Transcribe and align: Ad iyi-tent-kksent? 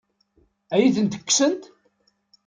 Ad 0.73 0.79
iyi-tent-kksent? 0.81 1.63